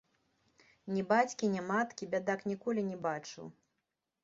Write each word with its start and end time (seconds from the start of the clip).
Ні 0.93 1.03
бацькі, 1.11 1.51
ні 1.57 1.61
маткі 1.67 2.09
бядак 2.15 2.39
ніколі 2.55 2.89
не 2.91 2.97
бачыў. 3.07 3.45